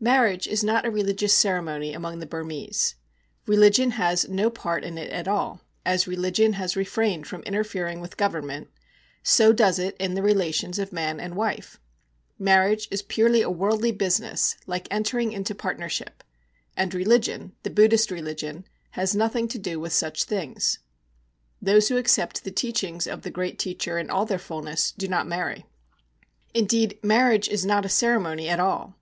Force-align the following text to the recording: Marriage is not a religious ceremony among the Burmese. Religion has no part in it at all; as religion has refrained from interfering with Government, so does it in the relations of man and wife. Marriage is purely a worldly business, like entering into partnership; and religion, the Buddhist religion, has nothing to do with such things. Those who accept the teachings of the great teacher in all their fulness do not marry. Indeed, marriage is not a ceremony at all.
Marriage 0.00 0.46
is 0.46 0.62
not 0.62 0.84
a 0.86 0.90
religious 0.92 1.34
ceremony 1.34 1.92
among 1.92 2.18
the 2.18 2.26
Burmese. 2.26 2.94
Religion 3.46 3.92
has 3.92 4.28
no 4.28 4.48
part 4.48 4.84
in 4.84 4.96
it 4.96 5.10
at 5.10 5.26
all; 5.26 5.62
as 5.84 6.06
religion 6.06 6.52
has 6.52 6.76
refrained 6.76 7.26
from 7.26 7.42
interfering 7.42 8.00
with 8.00 8.18
Government, 8.18 8.68
so 9.24 9.50
does 9.52 9.78
it 9.78 9.96
in 9.98 10.14
the 10.14 10.22
relations 10.22 10.78
of 10.78 10.92
man 10.92 11.18
and 11.18 11.34
wife. 11.34 11.80
Marriage 12.38 12.86
is 12.92 13.02
purely 13.02 13.40
a 13.42 13.50
worldly 13.50 13.90
business, 13.90 14.56
like 14.68 14.86
entering 14.90 15.32
into 15.32 15.54
partnership; 15.54 16.22
and 16.76 16.94
religion, 16.94 17.52
the 17.64 17.70
Buddhist 17.70 18.10
religion, 18.12 18.66
has 18.90 19.16
nothing 19.16 19.48
to 19.48 19.58
do 19.58 19.80
with 19.80 19.92
such 19.94 20.24
things. 20.24 20.78
Those 21.60 21.88
who 21.88 21.96
accept 21.96 22.44
the 22.44 22.52
teachings 22.52 23.08
of 23.08 23.22
the 23.22 23.32
great 23.32 23.58
teacher 23.58 23.98
in 23.98 24.10
all 24.10 24.26
their 24.26 24.38
fulness 24.38 24.92
do 24.92 25.08
not 25.08 25.26
marry. 25.26 25.64
Indeed, 26.54 27.00
marriage 27.02 27.48
is 27.48 27.66
not 27.66 27.86
a 27.86 27.88
ceremony 27.88 28.48
at 28.48 28.60
all. 28.60 28.94